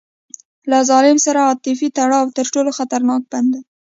[0.69, 3.61] له ظالم سره عاطفي تړاو تر ټولو خطرناک بند دی.